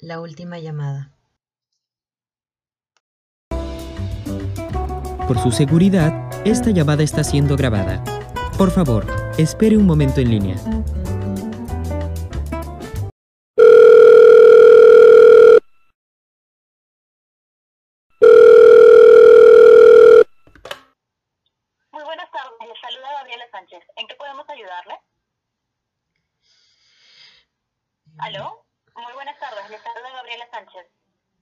[0.00, 1.12] La última llamada.
[5.28, 8.02] Por su seguridad, esta llamada está siendo grabada.
[8.56, 10.56] Por favor, espere un momento en línea.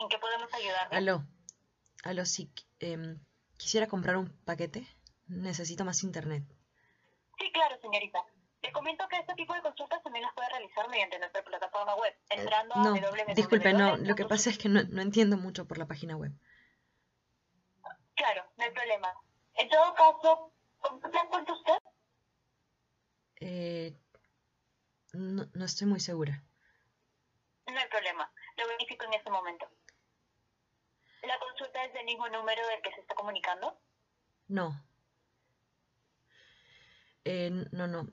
[0.00, 0.96] ¿En qué podemos ayudarle?
[0.96, 1.24] Aló.
[2.04, 2.50] Aló, sí.
[2.80, 3.18] em,
[3.56, 4.86] quisiera comprar un paquete.
[5.28, 6.42] Necesito más internet.
[7.38, 8.24] Sí, claro, señorita.
[8.62, 12.14] Le comento que este tipo de consultas también las puede realizar mediante nuestra plataforma web,
[12.28, 13.34] entrando No, a www.
[13.34, 13.96] disculpe, no.
[13.96, 16.32] Lo que pasa es que no, no entiendo mucho por la página web.
[18.16, 19.14] Claro, no hay problema.
[19.54, 21.78] En todo caso, ¿con qué plan cuenta usted?
[23.36, 23.96] Eh,
[25.14, 26.42] no, no estoy muy segura.
[27.66, 28.30] No hay problema.
[28.58, 29.66] Lo verifico en este momento.
[31.22, 33.78] ¿La consulta es del mismo número del que se está comunicando?
[34.48, 34.84] No.
[37.24, 38.08] Eh, no, no.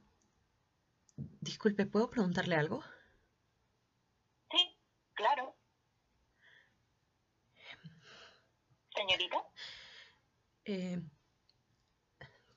[1.41, 2.83] Disculpe, ¿puedo preguntarle algo?
[4.52, 4.78] Sí,
[5.13, 5.55] claro.
[8.95, 9.44] Señorita,
[10.66, 11.00] Eh,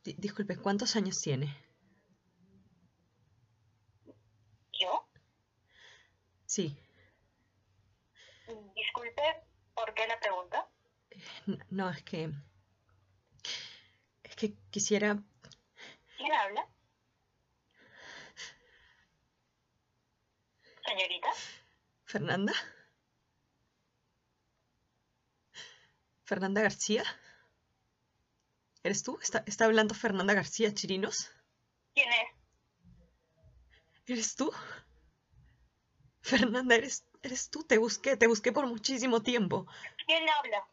[0.04, 1.56] di- disculpe, ¿cuántos años tiene?
[4.80, 5.08] ¿yo?
[6.46, 6.76] Sí.
[8.74, 9.22] Disculpe,
[9.74, 10.69] ¿por qué la pregunta?
[11.70, 12.30] No, es que...
[14.22, 15.18] Es que quisiera...
[16.16, 16.66] ¿Quién habla?
[20.84, 21.28] Señorita,
[22.04, 22.52] ¿Fernanda?
[26.24, 27.04] ¿Fernanda García?
[28.82, 29.18] ¿Eres tú?
[29.22, 31.30] ¿Está, está hablando Fernanda García Chirinos?
[31.94, 32.28] ¿quién es?
[34.06, 34.50] ¿Eres tú?
[36.22, 37.62] Fernanda, eres, eres tú.
[37.62, 39.66] Te busqué, te busqué por muchísimo tiempo.
[40.06, 40.66] ¿Quién habla?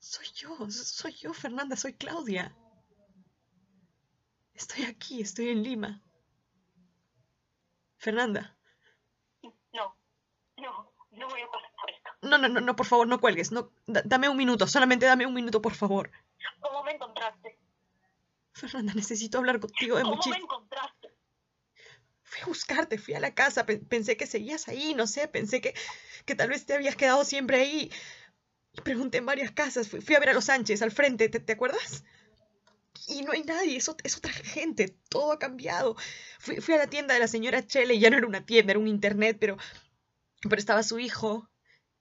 [0.00, 2.56] Soy yo, soy yo, Fernanda, soy Claudia.
[4.54, 6.02] Estoy aquí, estoy en Lima.
[7.98, 8.56] Fernanda.
[9.72, 9.94] No,
[10.56, 12.10] no, no voy a pasar por esto.
[12.22, 13.52] No, no, no, no, por favor, no cuelgues.
[13.52, 16.10] No, da- dame un minuto, solamente dame un minuto, por favor.
[16.60, 17.58] ¿Cómo me encontraste?
[18.52, 20.44] Fernanda, necesito hablar contigo de ¿Cómo me muchísimo.
[20.44, 21.14] encontraste?
[22.22, 25.60] Fui a buscarte, fui a la casa, pe- pensé que seguías ahí, no sé, pensé
[25.60, 25.74] que,
[26.24, 27.90] que tal vez te habías quedado siempre ahí.
[28.84, 31.52] Pregunté en varias casas, fui, fui a ver a los Sánchez al frente, ¿te, te
[31.52, 32.04] acuerdas?
[33.08, 35.96] Y no hay nadie, es, es otra gente, todo ha cambiado.
[36.38, 38.80] Fui, fui a la tienda de la señora Chele ya no era una tienda, era
[38.80, 39.56] un internet, pero,
[40.42, 41.48] pero estaba su hijo.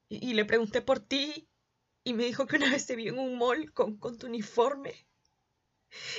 [0.09, 1.47] Y, le pregunté por ti
[2.03, 5.07] y me dijo que una vez te vi en un mall con, con tu uniforme.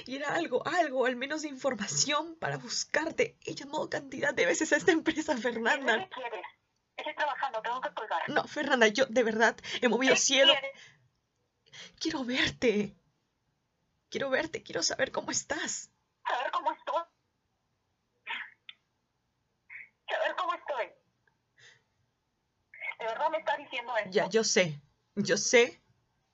[0.06, 3.36] Y era algo, algo, al menos de información para buscarte.
[3.44, 6.08] He llamado cantidad de veces a esta empresa, ¿Qué Fernanda.
[7.70, 8.28] Tengo que colgar.
[8.28, 10.52] No, Fernanda, yo de verdad he movido ¿Qué cielo.
[10.52, 10.70] quieres?
[12.00, 12.96] Quiero verte.
[14.08, 15.90] Quiero verte, quiero saber cómo estás.
[16.26, 17.02] ¿Saber cómo estoy?
[20.08, 20.86] ¿Saber cómo estoy?
[22.98, 24.10] ¿De verdad me estás diciendo esto?
[24.10, 24.80] Ya, yo sé,
[25.14, 25.80] yo sé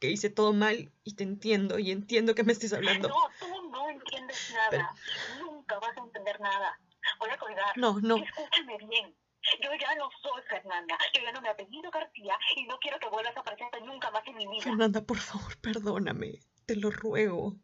[0.00, 3.08] que hice todo mal y te entiendo y entiendo que me estés hablando.
[3.08, 4.94] No, tú no entiendes nada.
[5.38, 6.80] Nunca vas a entender nada.
[7.18, 7.76] Voy a colgar.
[7.76, 9.14] No, no, Escúchame bien.
[9.62, 10.98] Yo ya no soy Fernanda.
[11.14, 14.26] Yo ya no me apellido García y no quiero que vuelvas a aparecerte nunca más
[14.26, 14.62] en mi vida.
[14.62, 16.40] Fernanda, por favor, perdóname.
[16.66, 17.54] Te lo ruego.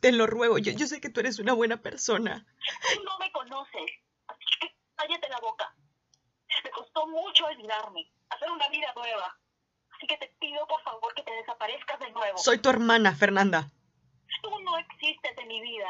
[0.00, 0.58] Te lo ruego.
[0.58, 2.46] Yo, yo sé que tú eres una buena persona.
[2.94, 3.90] Tú no me conoces.
[4.26, 5.74] Así que cállate la boca.
[6.62, 9.38] Me costó mucho olvidarme, hacer una vida nueva.
[9.90, 12.38] Así que te pido por favor que te desaparezcas de nuevo.
[12.38, 13.70] Soy tu hermana, Fernanda.
[14.42, 15.88] Tú no existes en mi vida.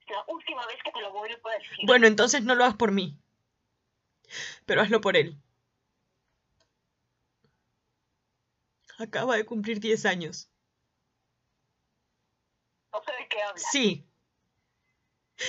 [0.00, 1.86] Es la última vez que te lo vuelvo a decir.
[1.86, 3.16] Bueno, entonces no lo hagas por mí.
[4.66, 5.40] Pero hazlo por él.
[8.98, 10.50] Acaba de cumplir 10 años.
[12.92, 13.64] No sé de qué hablas.
[13.72, 14.06] Sí.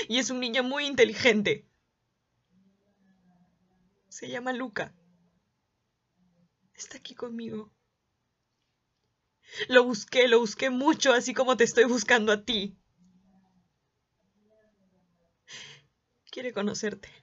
[0.08, 1.68] Y es un niño muy inteligente.
[4.10, 4.94] Se llama Luca.
[6.74, 7.72] Está aquí conmigo.
[9.68, 12.78] Lo busqué, lo busqué mucho, así como te estoy buscando a ti.
[16.32, 17.23] Quiere conocerte.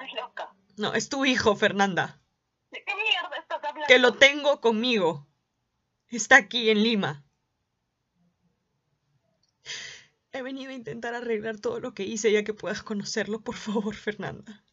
[0.00, 0.54] Estás loca.
[0.78, 2.20] No, es tu hijo, Fernanda.
[2.70, 3.86] ¿De qué mierda estás hablando?
[3.86, 5.26] Que lo tengo conmigo.
[6.08, 7.24] Está aquí en Lima.
[10.32, 13.94] He venido a intentar arreglar todo lo que hice ya que puedas conocerlo, por favor,
[13.94, 14.64] Fernanda.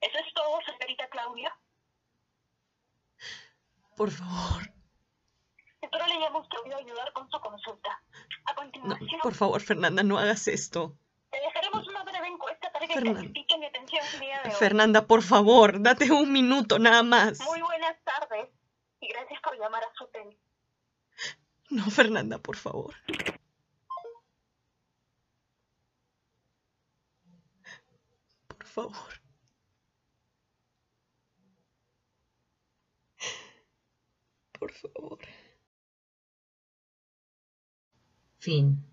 [0.00, 1.54] ¿Eso es todo, señorita Claudia?
[3.94, 4.72] Por favor.
[5.82, 8.01] Espero le hayamos podido ayudar con su consulta.
[8.62, 10.96] Continuación, Por favor, Fernanda, no hagas esto.
[11.30, 13.20] Te dejaremos una breve encuesta para que Fernanda.
[13.20, 14.54] califique mi atención el día de hoy.
[14.54, 17.40] Fernanda, por favor, date un minuto nada más.
[17.40, 18.48] Muy buenas tardes
[19.00, 20.38] y gracias por llamar a su hotel.
[21.70, 22.94] No, Fernanda, por favor.
[28.48, 28.94] Por favor.
[34.58, 35.18] Por favor.
[38.44, 38.84] Fin.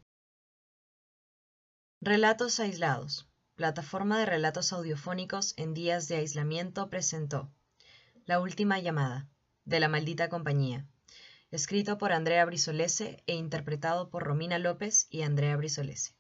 [2.01, 3.28] Relatos aislados.
[3.56, 7.51] Plataforma de relatos audiofónicos en días de aislamiento presentó
[8.28, 9.28] La última llamada,
[9.66, 10.86] de la maldita compañía.
[11.50, 16.13] Escrito por Andrea Brisolese e interpretado por Romina López y Andrea Brisolese.